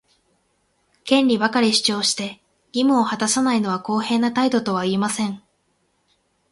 [1.03, 2.41] 権利ばかり主張して、
[2.73, 5.43] 義務を果たさないのは公平な態度とは言えません。